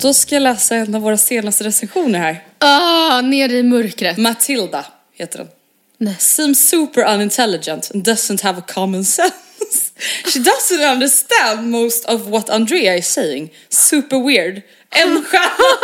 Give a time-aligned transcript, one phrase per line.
[0.00, 2.44] Då ska jag läsa en av våra senaste recensioner här.
[2.58, 4.16] Ah, ner i mörkret.
[4.16, 5.48] Matilda heter den.
[5.98, 6.16] Nej.
[6.18, 9.34] Seems super unintelligent and doesn't have a common sense.
[10.24, 13.50] She doesn't understand most of what Andrea is saying.
[13.68, 14.62] Super weird.
[14.90, 15.78] En stjärna.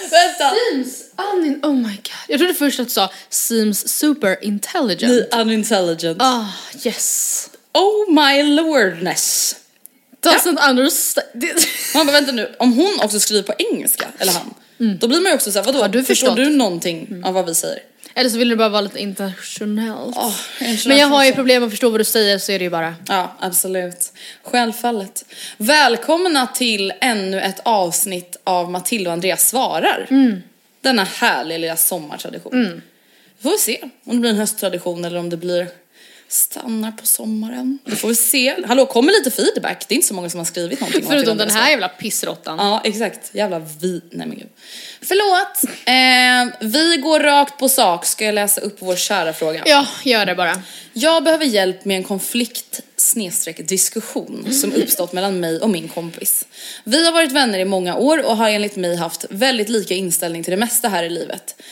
[0.10, 0.54] Vänta.
[0.54, 1.60] Seems unin...
[1.62, 2.28] Oh my god.
[2.28, 5.30] Jag trodde först att du sa seems super intelligent.
[5.30, 6.22] The unintelligent.
[6.22, 6.46] Ah,
[6.84, 7.50] yes.
[7.74, 9.56] Oh my lordness.
[10.22, 11.44] Doesn't understand.
[11.94, 14.54] Man bara vänta nu, om hon också skriver på engelska, eller han,
[14.98, 17.54] då blir man ju också såhär, vadå, Har du förstår du någonting av vad vi
[17.54, 17.78] säger?
[18.14, 20.16] Eller så vill du bara vara lite internationellt.
[20.16, 20.34] Oh,
[20.86, 22.94] Men jag har ju problem att förstå vad du säger så är det ju bara.
[23.08, 24.12] Ja, absolut.
[24.42, 25.24] Självfallet.
[25.56, 30.06] Välkomna till ännu ett avsnitt av Matilda och Andreas svarar.
[30.10, 30.42] Mm.
[30.80, 32.82] Denna härliga lilla sommartradition.
[33.36, 35.68] Vi får väl se om det blir en hösttradition eller om det blir
[36.28, 37.78] stannar på sommaren.
[37.84, 38.54] Vi får väl se.
[38.66, 39.88] Hallå, kommer lite feedback?
[39.88, 41.04] Det är inte så många som har skrivit någonting.
[41.04, 42.58] om Förutom den här jävla pissråttan.
[42.58, 43.30] Ja, exakt.
[43.32, 44.00] Jävla vi...
[44.10, 44.48] Nej men gud.
[45.02, 45.74] Förlåt.
[45.84, 48.06] Eh, vi går rakt på sak.
[48.06, 49.62] Ska jag läsa upp vår kära fråga?
[49.66, 50.62] Ja, gör det bara.
[50.92, 56.46] Jag behöver hjälp med en konflikt snedstreck diskussion som uppstått mellan mig och min kompis.
[56.84, 60.44] Vi har varit vänner i många år och har enligt mig haft väldigt lika inställning
[60.44, 61.62] till det mesta här i livet.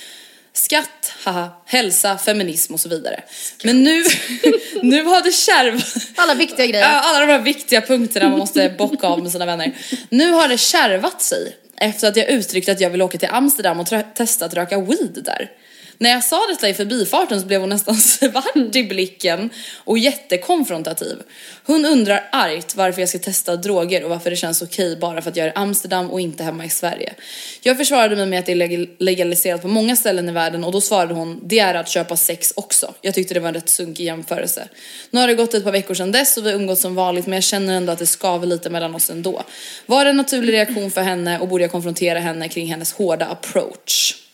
[0.57, 3.23] Skatt, haha, hälsa, feminism och så vidare.
[3.65, 4.05] Men nu,
[4.83, 5.83] nu har det kärv...
[6.17, 6.85] Alla viktiga grejer.
[6.85, 9.73] Alla de här viktiga punkterna man måste bocka av med sina vänner.
[10.09, 13.81] Nu har det kärvat sig efter att jag uttryckt att jag vill åka till Amsterdam
[13.81, 15.51] och testa att röka weed där.
[15.99, 19.51] När jag sa detta i förbifarten så blev hon nästan svart i blicken
[19.85, 21.17] och jättekonfrontativ.
[21.65, 25.31] Hon undrar argt varför jag ska testa droger och varför det känns okej bara för
[25.31, 27.15] att jag är i Amsterdam och inte hemma i Sverige.
[27.63, 30.81] Jag försvarade mig med att det är legaliserat på många ställen i världen och då
[30.81, 32.95] svarade hon det är att köpa sex också.
[33.01, 34.69] Jag tyckte det var en rätt sunkig jämförelse.
[35.11, 37.27] Nu har det gått ett par veckor sedan dess och vi har umgåtts som vanligt
[37.27, 39.43] men jag känner ändå att det skaver lite mellan oss ändå.
[39.87, 43.27] Var det en naturlig reaktion för henne och borde jag konfrontera henne kring hennes hårda
[43.27, 44.26] approach?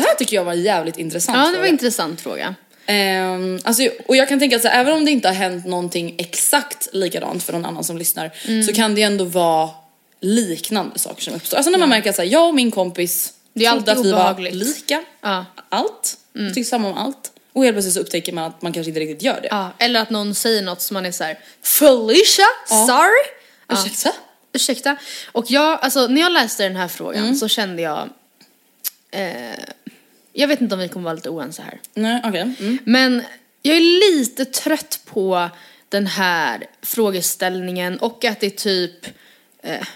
[0.00, 1.58] Det här tycker jag var en jävligt intressant Ja, det fråga.
[1.60, 2.54] var en intressant fråga.
[2.86, 5.66] Ehm, alltså, och jag kan tänka att så här, även om det inte har hänt
[5.66, 8.62] någonting exakt likadant för någon annan som lyssnar Mm.
[8.62, 9.70] så kan det ändå vara
[10.20, 11.56] liknande saker som uppstår.
[11.56, 14.04] Alltså när man märker att så här, jag och min kompis Det är trodde att
[14.04, 15.04] vi var lika.
[15.20, 15.28] Ja.
[15.30, 15.44] Mm.
[15.68, 16.16] Allt.
[16.54, 17.32] Tyckte samma om allt.
[17.52, 19.48] Och helt plötsligt så upptäcker man att man kanske inte riktigt gör det.
[19.50, 23.24] Ja, eller att någon säger något som man är så här: Felicia, sorry?
[23.68, 23.74] Ja.
[23.74, 24.12] Ursäkta?
[24.52, 24.96] Ursäkta.
[25.32, 27.34] Och jag, alltså när jag läste den här frågan Mm.
[27.34, 28.08] så kände jag,
[29.10, 29.58] eh,
[30.40, 31.80] jag vet inte om vi kommer vara lite oense här.
[31.94, 32.40] Nej, okej.
[32.40, 32.78] Mm.
[32.84, 33.22] Men
[33.62, 35.48] jag är lite trött på
[35.88, 39.06] den här frågeställningen och att det är typ,
[39.62, 39.86] eh,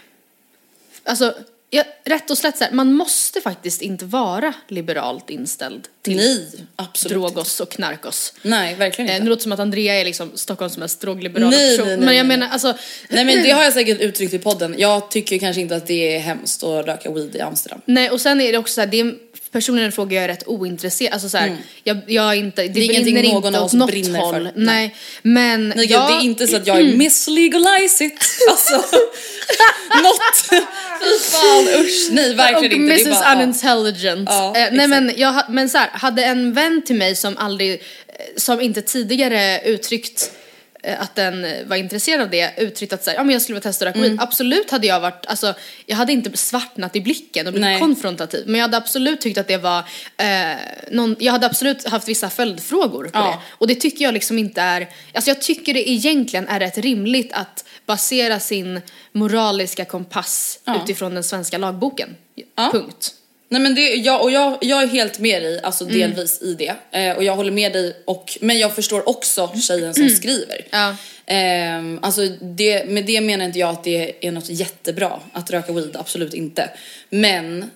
[1.05, 1.35] alltså
[1.71, 6.47] ja, rätt och slätt så här, man måste faktiskt inte vara liberalt inställd till Nej,
[6.77, 7.15] absolut inte.
[7.35, 8.35] drogos och knarkos.
[8.43, 9.25] Nej, verkligen Eh, inte.
[9.25, 11.89] nu låter det som att Andrea är liksom Stockholms mest drogliberala Nej, person.
[11.89, 12.39] nej, nej, men jag nej.
[12.39, 12.75] menar alltså.
[13.09, 14.75] Nej men det har jag säkert uttryckt i podden.
[14.79, 17.81] Jag tycker kanske inte att det är hemskt att röka weed i Amsterdam.
[17.85, 19.15] Nej och sen är det också så här, det är
[19.53, 22.69] personligen en fråga jag är rätt ointresserad, alltså så här, jag, jag är inte, det,
[22.69, 22.97] Mm.
[22.97, 24.35] är brinner någon inte av åt oss något brinner håll.
[24.35, 24.53] för.
[24.57, 24.95] Nej.
[25.23, 28.19] Men Nej jag, det är inte så att jag är miss legalize it.
[28.51, 28.75] Alltså,
[30.03, 30.49] något.
[30.51, 32.09] Fy fan usch.
[32.11, 32.93] Nej verkligen och inte.
[32.93, 34.29] Mrs Det är bara, unintelligent.
[34.33, 34.89] Ja, eh, nej exakt.
[34.91, 37.79] men, jag, men så här, hade en vän till mig som aldrig, eh,
[38.37, 40.31] som inte tidigare uttryckt
[40.99, 43.55] att den eh, var intresserad av det, uttryckt att så här, ja, men jag skulle
[43.55, 44.19] vilja testa röka Mm.
[44.21, 45.55] Absolut hade jag varit, alltså
[45.87, 47.81] jag hade inte svartnat i blicken och blivit Nej.
[47.81, 48.43] konfrontativ.
[48.47, 49.79] Men jag hade absolut tyckt att det var,
[50.17, 50.57] eh,
[50.91, 53.27] någon, jag hade absolut haft vissa följdfrågor på Ja.
[53.27, 53.39] det.
[53.59, 57.33] Och det tycker jag liksom inte är, alltså jag tycker det egentligen är rätt rimligt
[57.33, 58.81] att basera sin
[59.13, 60.83] moraliska kompass Ja.
[60.83, 62.17] utifrån den svenska lagboken.
[62.57, 62.69] Ja.
[62.73, 63.15] Punkt.
[63.53, 65.99] Nej men det, jag, och jag, jag är helt med dig, alltså Mm.
[65.99, 66.75] delvis i det.
[66.99, 70.55] Eh, och jag håller med dig, och, men jag förstår också tjejen som skriver.
[70.55, 70.67] Mm.
[70.71, 70.97] Ja.
[71.27, 75.73] Ehm, alltså det, med det menar inte jag att det är något jättebra att röka
[75.73, 76.71] weed, absolut inte.
[77.11, 77.71] Men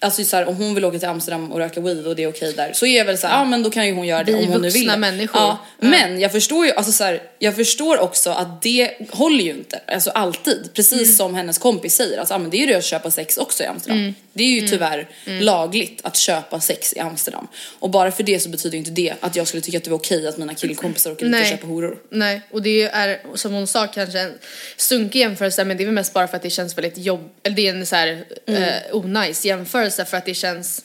[0.00, 2.28] Alltså så här, om hon vill åka till Amsterdam och röka weed och det är
[2.28, 4.24] okej där så är jag väl så här, ja men då kan ju hon göra
[4.24, 4.82] det Vi om hon nu vill.
[4.82, 5.40] vuxna människor.
[5.40, 5.88] Ja, Ja.
[5.88, 9.80] Men jag förstår ju, alltså så här, jag förstår också att det håller ju inte,
[9.86, 10.70] alltså alltid.
[10.74, 11.14] Precis Mm.
[11.14, 13.62] som hennes kompis säger, alltså, ja, men det är ju det att köpa sex också
[13.62, 13.98] i Amsterdam.
[13.98, 14.14] Mm.
[14.32, 17.46] Det är ju tyvärr lagligt att köpa sex i Amsterdam.
[17.78, 19.90] Och bara för det så betyder ju inte det att jag skulle tycka att det
[19.90, 21.50] var okej att mina killkompisar åker dit och Nej.
[21.50, 21.96] köper horor.
[22.10, 24.32] Nej, och det är som hon sa kanske en
[24.76, 27.56] sunkig jämförelse men det är väl mest bara för att det känns väldigt jobb, eller
[27.56, 28.62] det är en så här Mm.
[28.62, 30.84] eh, onajs jämförelse för att det känns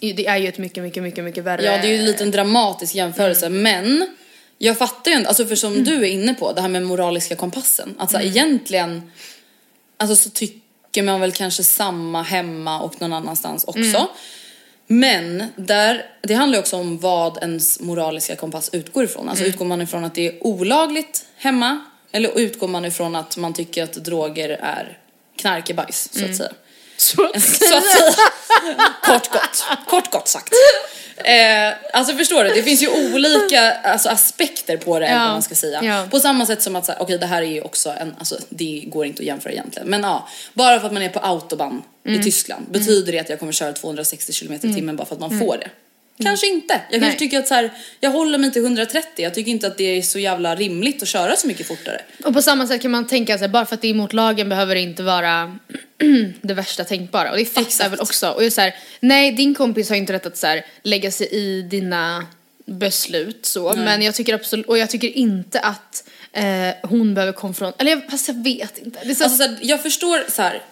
[0.00, 1.62] det är ju ett mycket, mycket, mycket, mycket värre...
[1.64, 3.62] Ja, det är ju en liten dramatisk jämförelse, Mm.
[3.62, 4.08] men
[4.58, 7.36] jag fattar ju inte, alltså för som du är inne på, det här med moraliska
[7.36, 7.94] kompassen.
[7.98, 8.36] Att så här, Mm.
[8.36, 9.10] egentligen,
[9.96, 13.80] alltså så tycker man väl kanske samma hemma och någon annanstans också.
[13.80, 14.06] Mm.
[14.86, 19.28] Men där, det handlar ju också om vad ens moraliska kompass utgår ifrån.
[19.28, 19.52] Alltså Mm.
[19.54, 21.80] utgår man ifrån att det är olagligt hemma
[22.12, 24.98] eller utgår man ifrån att man tycker att droger är
[25.36, 26.52] knarkebajs så att säga.
[27.18, 27.40] Mm.
[27.40, 28.16] Så att Så att.
[29.02, 29.64] Kort gott.
[29.88, 30.52] Kort gott sagt.
[31.16, 35.18] Eh, alltså förstår du, det finns ju olika alltså, aspekter på det Ja.
[35.18, 35.80] vad man ska säga.
[35.84, 36.06] Ja.
[36.10, 39.06] På samma sätt som att okej det här är ju också en, alltså det går
[39.06, 39.88] inte att jämföra egentligen.
[39.88, 42.20] Men ja, bara för att man är på autobahn Mm.
[42.20, 45.20] i Tyskland betyder det att jag kommer köra 260 km i timmen bara för att
[45.20, 45.68] man får det.
[46.22, 46.74] Kanske inte.
[46.74, 47.08] Jag kanske Mm.
[47.08, 47.18] Nej.
[47.18, 47.70] tycker att så här,
[48.00, 51.08] jag håller mig till 130, jag tycker inte att det är så jävla rimligt att
[51.08, 52.00] köra så mycket fortare.
[52.24, 54.48] Och på samma sätt kan man tänka sig bara för att det är emot lagen
[54.48, 55.56] behöver det inte vara
[56.42, 57.30] det värsta tänkbara.
[57.30, 58.30] Och det fattar jag väl också.
[58.30, 61.10] Och jag är så här, nej din kompis har inte rätt att så här, lägga
[61.10, 62.26] sig i dina
[62.66, 63.74] beslut så.
[63.76, 66.04] Men jag tycker absolut, och jag tycker inte att
[66.36, 68.98] eh, hon behöver konfrontera, eller jag, fast jag vet inte.
[69.04, 70.62] Det är så, Alltså, så här, jag förstår så här.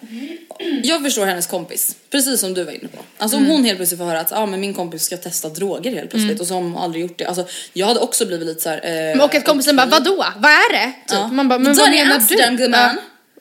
[0.83, 2.97] Jag förstår hennes kompis, precis som du var inne på.
[3.17, 3.49] Alltså Mm.
[3.49, 6.09] om hon helt plötsligt får höra att ah, men min kompis ska testa droger helt
[6.09, 7.25] plötsligt och så har hon aldrig gjort det.
[7.25, 9.11] Alltså jag hade också blivit lite så här.
[9.15, 10.25] Eh, och att kompisen bara, vadå?
[10.37, 10.85] Vad är det?
[10.85, 11.17] Typ.
[11.17, 11.27] Ja.
[11.27, 12.63] Man bara, men Då vad menar Amsterdam, du?
[12.63, 12.97] gumman.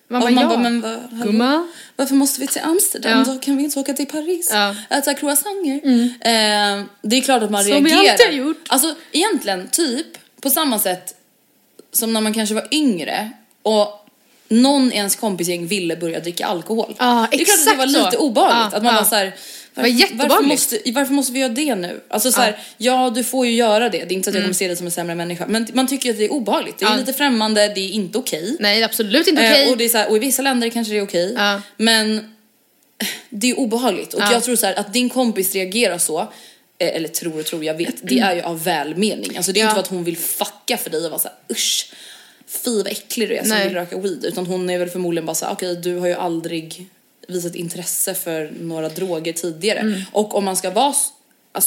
[0.08, 0.48] Man och bara, man ja.
[0.48, 1.22] bara, men vad?
[1.26, 1.72] Gumman.
[1.96, 3.18] Varför måste vi till Amsterdam?
[3.26, 3.32] Ja.
[3.34, 4.50] Då kan vi inte åka till Paris.
[4.52, 4.74] Ja.
[4.90, 5.80] Äta croissanter.
[6.20, 8.10] Eh, det är klart att man Som vi reagerar.
[8.12, 8.64] alltid har gjort.
[8.68, 10.06] Alltså egentligen typ
[10.40, 11.14] på samma sätt
[11.94, 13.30] som när man kanske var yngre
[13.62, 14.00] och
[14.48, 16.94] någon i ens kompisgäng ville börja dricka alkohol.
[16.98, 18.18] Ja, det är klart att det var lite så.
[18.18, 18.72] obehagligt.
[18.72, 19.00] Ja, att man ja.
[19.00, 19.34] var såhär,
[19.74, 22.00] var varför, varför, måste, varför måste vi göra det nu?
[22.08, 23.12] Alltså så här, ja.
[23.14, 23.98] du får ju göra det.
[23.98, 25.46] Det är inte så att jag kommer se dig som en sämre människa.
[25.48, 26.78] Men man tycker att det är obehagligt.
[26.78, 27.00] Det är Mm.
[27.00, 28.56] Lite främmande, det är inte okej.
[28.60, 29.64] Nej, absolut inte okej.
[29.64, 31.34] Eh, och, det är så här, och i vissa länder kanske det är okej.
[31.36, 31.60] Ja.
[31.76, 32.34] Men
[33.30, 34.14] det är obehagligt.
[34.14, 34.32] Och Ja.
[34.32, 36.26] jag tror så här, att din kompis reagerar så, eh,
[36.78, 39.36] eller tror och tror, jag vet, det är ju av välmening.
[39.36, 39.68] Alltså det är Ja.
[39.70, 41.92] inte för att hon vill fucka för dig och vara såhär usch,
[42.46, 44.24] fy vad äcklig du är som vill röka weed.
[44.24, 46.86] Utan hon är väl förmodligen bara såhär, okej du har ju aldrig
[47.28, 49.78] visat intresse för några droger tidigare.
[49.78, 50.00] Mm.
[50.12, 51.10] Och om man ska vara s-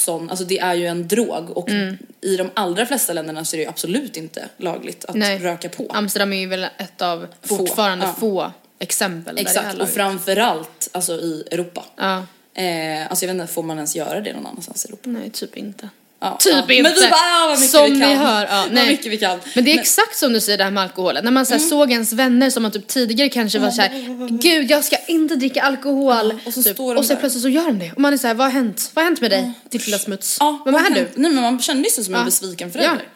[0.04, 1.98] sån, alltså det är ju en drog och Mm.
[2.20, 5.38] i de allra flesta länderna så är det ju absolut inte lagligt att Nej.
[5.38, 5.86] röka på.
[5.90, 8.14] Amsterdam är ju väl ett av Få, fortfarande ja.
[8.20, 11.84] få exempel där det är Exakt, och framförallt alltså i Europa.
[11.96, 12.26] Ja,
[12.58, 15.08] Eh, alltså jag vet inte, får man ens göra det någon annanstans i Europa?
[15.10, 15.88] nej typ inte.
[16.20, 16.58] Ja, Typ ja.
[16.60, 16.82] inte.
[16.82, 18.08] Men vi bara, ah, vad mycket som vi kan.
[18.08, 18.46] ni hör.
[18.46, 18.88] Ja, Vad nej.
[18.88, 19.40] mycket vi kan.
[19.54, 21.24] Men det är exakt som du säger det här med alkoholen.
[21.24, 24.28] När man så här, såg ens vänner som man typ tidigare kanske var så här:
[24.42, 26.34] gud jag ska inte dricka alkohol.
[26.46, 26.74] och så typ.
[26.74, 27.92] står och så plötsligt så gör de det.
[27.92, 28.90] Och man är så här, vad har hänt?
[28.94, 29.52] Vad har hänt med dig?
[29.70, 30.36] Ditt lilla smuts.
[30.40, 31.08] Ja, men vad är du?
[31.14, 32.24] Nej men man kände sig som en Ja.
[32.24, 33.08] besviken förälder.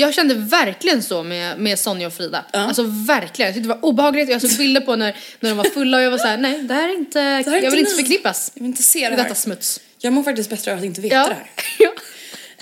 [0.00, 0.06] Ja.
[0.06, 2.44] Jag kände verkligen så med, med Sonja och Frida.
[2.52, 2.58] Ja.
[2.58, 3.46] Alltså verkligen.
[3.46, 4.30] Jag tyckte det var obehagligt.
[4.30, 6.62] Jag såg bilder på när, när de var fulla och jag var så här: nej
[6.62, 7.96] det här är inte, är jag inte vill inte ni.
[8.02, 9.22] förknippas Jag vill inte se det här.
[9.22, 9.80] detta smuts.
[9.98, 11.28] Jag mår faktiskt bättre av att inte veta Ja.
[11.28, 11.46] det här.
[11.78, 11.90] ja.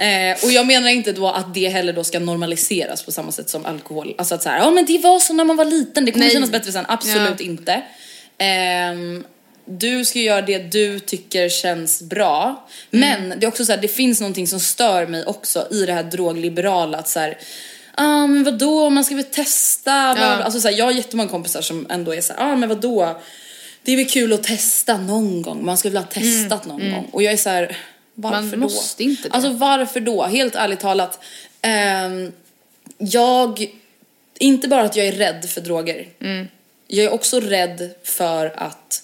[0.04, 3.48] Eh, och jag menar inte då att det heller då ska normaliseras på samma sätt
[3.50, 4.14] som alkohol.
[4.18, 6.24] Alltså att så här, ja men det var så när man var liten, det kommer
[6.24, 6.32] Nej.
[6.34, 6.84] kännas bättre sen.
[6.88, 7.44] Absolut Ja.
[7.46, 7.82] inte.
[8.38, 9.24] Ehm,
[9.66, 12.68] du ska göra det du tycker känns bra.
[12.90, 15.92] Men det är också så här, det finns någonting som stör mig också i det
[15.92, 17.38] här drogliberala att så här,
[17.94, 19.90] ah, men vadå, man ska väl testa.
[19.90, 20.24] Ja.
[20.24, 23.20] Alltså så här, jag har jättemånga kompisar som ändå är så här, ah, men vadå,
[23.82, 25.64] det är väl kul att testa någon gång.
[25.64, 27.08] Man skulle väl ha testat någon gång.
[27.12, 27.76] Och jag är så här,
[28.14, 28.56] varför Man då?
[28.56, 29.34] måste inte det.
[29.34, 30.22] Alltså varför då?
[30.24, 31.18] Helt ärligt talat.
[31.62, 32.32] ehm,
[32.98, 33.66] jag,
[34.38, 36.08] inte bara att jag är rädd för droger.
[36.20, 36.48] Mm.
[36.88, 39.02] Jag är också rädd för att,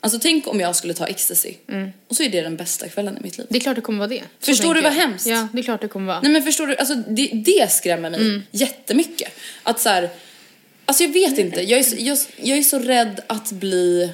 [0.00, 1.54] alltså tänk om jag skulle ta ecstasy.
[1.68, 1.90] Mm.
[2.08, 3.46] Och så är det den bästa kvällen i mitt liv.
[3.50, 4.22] Det är klart det kommer vara det.
[4.40, 4.96] Så Förstår du vad jag.
[4.96, 5.26] hemskt?
[5.26, 6.20] Ja, det är klart det kommer vara.
[6.20, 8.42] Nej men förstår du, alltså det, det skrämmer mig Mm.
[8.50, 9.32] jättemycket.
[9.62, 10.10] Att så här,
[10.84, 14.10] alltså jag vet inte, jag är, så, jag, jag är så rädd att bli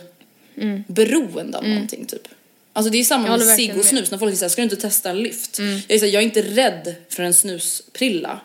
[0.87, 2.29] beroende av någonting typ.
[2.73, 3.47] Alltså det är samma Mm.
[3.47, 3.75] Med cigg och.
[3.75, 3.85] Mm.
[3.87, 5.59] snus, när folk säger ska du inte testa en lyft?
[5.59, 8.41] Jag, är så här, jag är inte rädd för en snusprilla.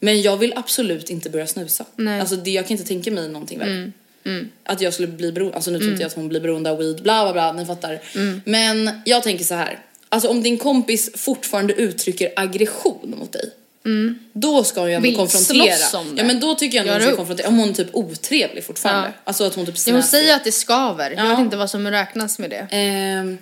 [0.00, 1.84] Men jag vill absolut inte börja snusa.
[1.96, 2.20] Nej.
[2.20, 3.92] Alltså det, jag kan inte tänka mig någonting värre.
[4.64, 6.78] Att jag skulle bli beroende, alltså nu tror inte jag att hon blir beroende av
[6.78, 8.00] weed, bla bla bla, ni fattar.
[8.44, 9.78] Men jag tänker så här.
[10.08, 13.50] Alltså om din kompis fortfarande uttrycker aggression mot dig.
[14.32, 15.98] Då ska hon ju ändå Vill konfrontera.
[15.98, 16.20] om det.
[16.22, 17.16] Ja men då tycker jag ändå hon ska upp.
[17.16, 17.48] konfrontera.
[17.48, 19.08] Om hon är typ otrevlig fortfarande.
[19.08, 19.20] Ja.
[19.24, 20.18] Alltså att hon typ Ja, hon snäser.
[20.18, 21.10] säger att det skaver.
[21.10, 21.30] Jag Ja.
[21.30, 22.66] vet inte vad som räknas med det.
[22.70, 23.38] Ehm,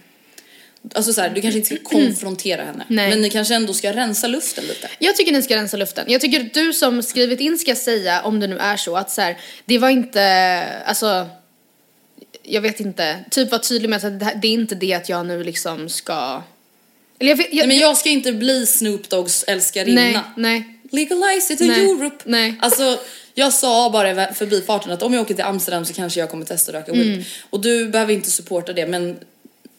[0.94, 2.84] alltså så här, du kanske inte ska konfrontera henne.
[2.88, 3.10] Nej.
[3.10, 4.88] Men ni kanske ändå ska rensa luften lite.
[4.98, 6.04] Jag tycker ni ska rensa luften.
[6.08, 9.10] Jag tycker att du som skrivit in ska säga, om det nu är så, att
[9.10, 10.22] så här, det var inte,
[10.84, 11.26] alltså,
[12.42, 15.26] jag vet inte, typ var tydlig med att det, det är inte det att jag
[15.26, 16.42] nu liksom ska,
[17.18, 20.00] eller jag vet, jag, Nej, men jag ska inte bli Snoop Doggs älskarinna.
[20.00, 20.76] nej, nej.
[20.92, 22.16] Legalize it in Nej, Europe.
[22.24, 22.54] nej.
[22.60, 22.98] Alltså,
[23.34, 26.44] jag sa bara i förbifarten att om jag åker till Amsterdam så kanske jag kommer
[26.44, 27.06] testa att röka weed.
[27.06, 27.24] Mm.
[27.50, 29.18] Och du behöver inte supporta det men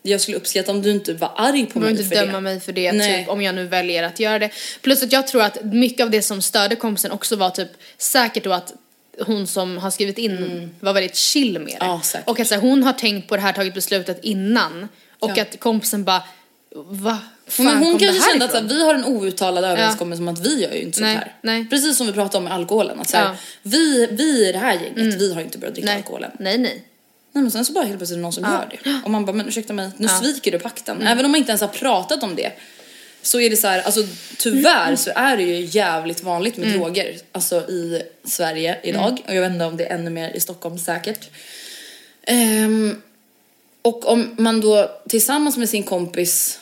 [0.03, 2.38] jag skulle uppskatta om du inte var arg på Du mig behöver inte för döma
[2.38, 2.41] det.
[2.41, 3.20] mig för det, Nej.
[3.20, 4.50] typ, om jag nu väljer att göra det.
[4.81, 8.43] Plus att jag tror att mycket av det som störde kompisen också var typ säkert
[8.43, 8.74] då att
[9.20, 11.86] hon som har skrivit in var väldigt chill med det.
[11.86, 12.00] Mm.
[12.13, 14.88] Ja, och att så här, hon har tänkt på det här, tagit beslutet innan.
[15.20, 15.41] Och Ja.
[15.41, 16.24] att kompisen bara,
[16.75, 17.20] va?
[17.48, 20.27] Fan Men hon det kanske kände att så här, vi har en outtalad överenskommelse om
[20.27, 21.36] att vi gör ju inte Nej, sånt här.
[21.41, 21.65] nej.
[21.70, 23.00] Precis som vi pratade om med alkoholen.
[23.00, 23.36] Att så här, Ja.
[23.63, 25.96] vi, vi i det här gänget, vi har inte börjat dricka nej.
[25.98, 26.31] alkoholen.
[26.39, 26.84] nej, nej.
[27.33, 28.51] Nej men sen så bara helt plötsligt är det någon som Ja.
[28.51, 29.01] gör det.
[29.05, 30.17] Och man bara, men ursäkta mig, nu Ja.
[30.17, 30.23] Mm.
[30.33, 31.01] sviker du pakten.
[31.01, 32.51] Även om man inte ens har pratat om det.
[33.21, 34.01] Så är det så här, alltså
[34.38, 36.69] tyvärr så är det ju jävligt vanligt Mm.
[36.69, 37.17] med droger.
[37.31, 39.21] Alltså i Sverige idag.
[39.27, 41.29] Och jag vet inte om det är ännu mer i Stockholm säkert.
[42.23, 43.01] Ehm,
[43.81, 46.59] och om man då tillsammans med sin kompis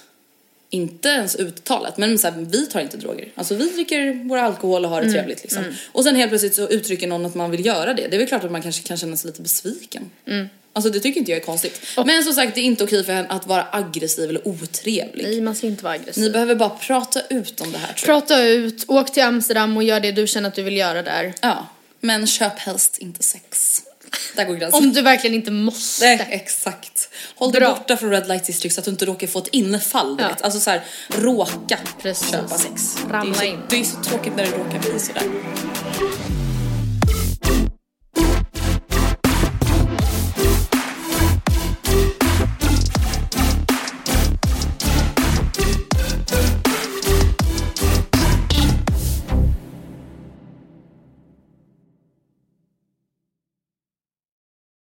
[0.70, 3.28] inte ens uttalat, men så här, vi tar inte droger.
[3.36, 5.14] Alltså vi dricker vår alkohol och har det Mm.
[5.20, 5.64] trevligt liksom.
[5.92, 8.08] Och sen helt plötsligt så uttrycker någon att man vill göra det.
[8.08, 10.10] Det är väl klart att man kanske kan känna sig lite besviken.
[10.28, 10.48] Mm.
[10.74, 11.82] Alltså det tycker inte jag är konstigt.
[12.06, 15.24] Men som sagt, det är inte okej för henne att vara aggressiv eller otrevlig.
[15.24, 16.24] Nej, man ska inte vara aggressiv.
[16.24, 17.94] Ni behöver bara prata ut om det här.
[18.06, 21.34] Prata ut, åk till Amsterdam och gör det du känner att du vill göra där.
[21.42, 21.68] Ja,
[22.00, 23.82] men köp helst inte sex.
[24.36, 24.84] Där går gränsen.
[24.84, 26.06] Om du verkligen inte måste.
[26.06, 27.10] Nej, exakt.
[27.36, 30.16] Håll dig borta från Red Light District så att du inte råkar få ett infall.
[30.20, 30.28] Ja.
[30.28, 30.42] vet.
[30.42, 32.32] Alltså så här, råka Precis.
[32.32, 32.98] köpa sex.
[33.10, 33.60] Ramla det är så, in.
[33.70, 35.24] Det är så tråkigt när det råkar bli sådär.